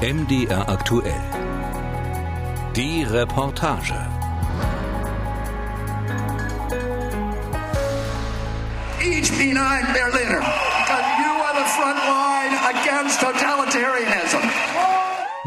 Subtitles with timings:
[0.00, 1.20] MDR aktuell.
[2.76, 3.94] Die Reportage.
[9.02, 14.57] Each behind Berliner, because you are the front line against totalitarianism.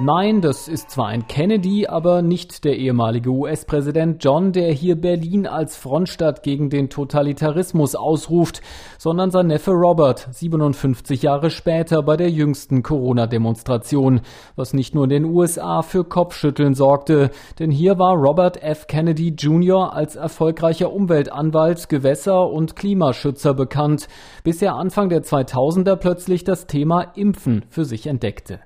[0.03, 5.45] Nein, das ist zwar ein Kennedy, aber nicht der ehemalige US-Präsident John, der hier Berlin
[5.45, 8.61] als Frontstadt gegen den Totalitarismus ausruft,
[8.97, 14.21] sondern sein Neffe Robert, 57 Jahre später bei der jüngsten Corona-Demonstration,
[14.55, 18.87] was nicht nur in den USA für Kopfschütteln sorgte, denn hier war Robert F.
[18.87, 19.93] Kennedy Jr.
[19.93, 24.07] als erfolgreicher Umweltanwalt, Gewässer- und Klimaschützer bekannt,
[24.43, 28.61] bis er Anfang der 2000er plötzlich das Thema Impfen für sich entdeckte.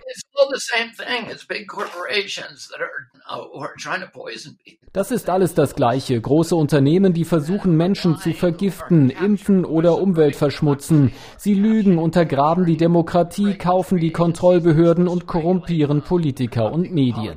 [4.93, 6.21] Das ist alles das Gleiche.
[6.21, 11.11] Große Unternehmen, die versuchen, Menschen zu vergiften, impfen oder Umwelt verschmutzen.
[11.37, 17.35] Sie lügen, untergraben die Demokratie, kaufen die Kontrollbehörden und korrumpieren Politiker und Medien.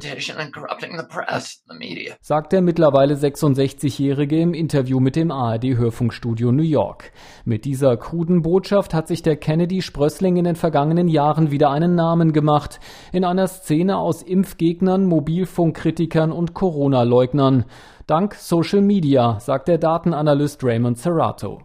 [2.20, 7.11] Sagt der mittlerweile 66-Jährige im Interview mit dem ARD-Hörfunkstudio New York.
[7.45, 12.33] Mit dieser kruden Botschaft hat sich der Kennedy-Sprössling in den vergangenen Jahren wieder einen Namen
[12.33, 12.79] gemacht.
[13.13, 17.65] In einer Szene aus Impfgegnern, Mobilfunkkritikern und Corona-Leugnern.
[18.09, 21.61] Dank Social Media, sagt der Datenanalyst Raymond Serrato.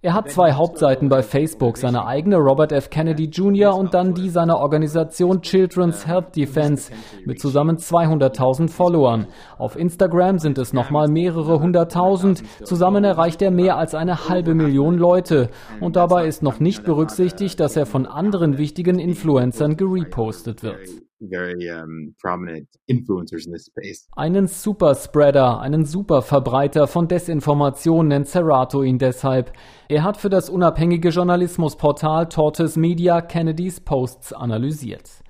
[0.00, 2.88] Er hat zwei Hauptseiten bei Facebook, seine eigene Robert F.
[2.88, 3.76] Kennedy Jr.
[3.76, 6.90] und dann die seiner Organisation Children's Health Defense
[7.26, 9.26] mit zusammen 200.000 Followern.
[9.58, 12.42] Auf Instagram sind es nochmal mehrere hunderttausend.
[12.64, 15.50] Zusammen erreicht er mehr als eine halbe Million Leute.
[15.82, 20.78] Und dabei ist noch nicht berücksichtigt, dass er von anderen wichtigen Influencern gerepostet wird
[21.20, 24.08] very um, prominent influencers in this space.
[24.16, 29.52] Einen Superspreader, einen Superverbreiter von Desinformation nennt Serato ihn deshalb.
[29.88, 35.22] Er hat für das unabhängige Journalismusportal Tortoise Media Kennedys Posts analysiert.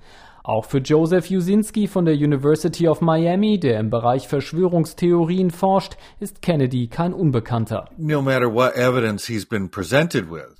[0.47, 6.41] Auch für Joseph Jusinski von der University of Miami, der im Bereich Verschwörungstheorien forscht, ist
[6.41, 7.89] Kennedy kein Unbekannter.
[7.97, 8.23] No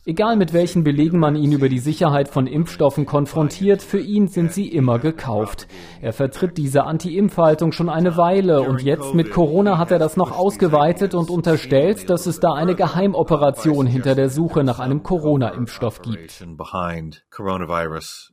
[0.05, 4.51] Egal mit welchen Belegen man ihn über die Sicherheit von Impfstoffen konfrontiert, für ihn sind
[4.51, 5.69] sie immer gekauft.
[6.01, 10.37] Er vertritt diese Anti-Impf-Haltung schon eine Weile und jetzt mit Corona hat er das noch
[10.37, 16.45] ausgeweitet und unterstellt, dass es da eine Geheimoperation hinter der Suche nach einem Corona-Impfstoff gibt.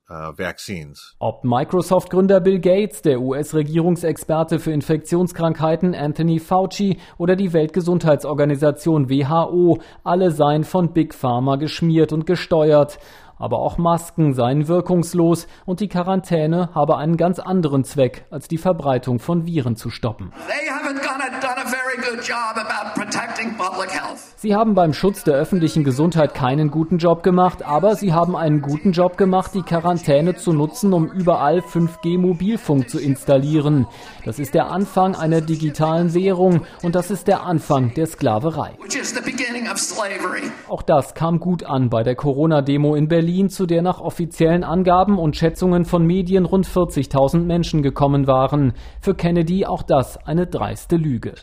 [0.07, 0.33] Uh,
[1.19, 10.31] Ob Microsoft-Gründer Bill Gates, der US-Regierungsexperte für Infektionskrankheiten Anthony Fauci oder die Weltgesundheitsorganisation WHO, alle
[10.31, 12.99] seien von Big Pharma geschmiert und gesteuert.
[13.37, 18.59] Aber auch Masken seien wirkungslos und die Quarantäne habe einen ganz anderen Zweck, als die
[18.59, 20.33] Verbreitung von Viren zu stoppen.
[24.37, 28.61] Sie haben beim Schutz der öffentlichen Gesundheit keinen guten Job gemacht, aber sie haben einen
[28.61, 33.87] guten Job gemacht, die Quarantäne zu nutzen, um überall 5G-Mobilfunk zu installieren.
[34.25, 38.73] Das ist der Anfang einer digitalen Währung und das ist der Anfang der Sklaverei.
[40.69, 45.19] Auch das kam gut an bei der Corona-Demo in Berlin, zu der nach offiziellen Angaben
[45.19, 48.73] und Schätzungen von Medien rund 40.000 Menschen gekommen waren.
[49.01, 51.35] Für Kennedy auch das eine dreiste Lüge.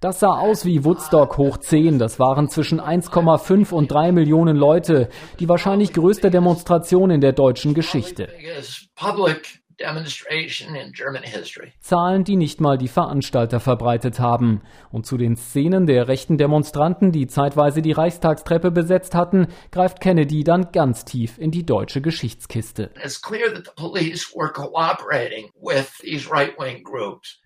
[0.00, 1.98] Das sah aus wie Woodstock hoch 10.
[1.98, 5.08] Das waren zwischen 1,5 und 3 Millionen Leute.
[5.40, 8.28] Die wahrscheinlich größte Demonstration in der deutschen Geschichte.
[11.80, 14.62] Zahlen, die nicht mal die Veranstalter verbreitet haben.
[14.90, 20.44] Und zu den Szenen der rechten Demonstranten, die zeitweise die Reichstagstreppe besetzt hatten, greift Kennedy
[20.44, 22.90] dann ganz tief in die deutsche Geschichtskiste.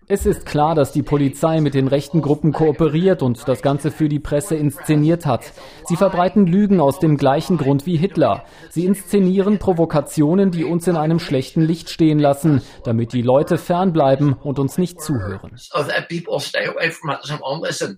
[0.09, 4.07] Es ist klar, dass die Polizei mit den rechten Gruppen kooperiert und das Ganze für
[4.07, 5.51] die Presse inszeniert hat.
[5.83, 8.45] Sie verbreiten Lügen aus dem gleichen Grund wie Hitler.
[8.69, 14.33] Sie inszenieren Provokationen, die uns in einem schlechten Licht stehen lassen damit die Leute fernbleiben
[14.33, 15.51] und uns nicht zuhören.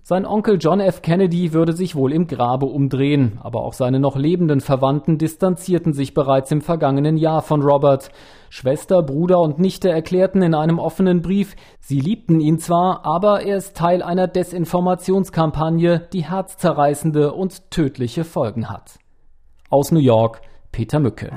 [0.02, 1.02] Sein Onkel John F.
[1.02, 6.12] Kennedy würde sich wohl im Grabe umdrehen, aber auch seine noch lebenden Verwandten distanzierten sich
[6.12, 8.10] bereits im vergangenen Jahr von Robert.
[8.52, 13.56] Schwester, Bruder und Nichte erklärten in einem offenen Brief, sie liebten ihn zwar, aber er
[13.56, 18.98] ist Teil einer Desinformationskampagne, die herzzerreißende und tödliche Folgen hat.
[19.70, 20.42] Aus New York,
[20.72, 21.30] Peter Mücke.